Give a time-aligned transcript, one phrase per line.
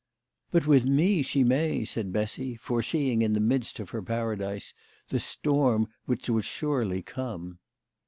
[0.51, 4.73] "But with me she may," said Bessy, foreseeing in the midst of her Paradise
[5.09, 7.59] the storm which would surely come.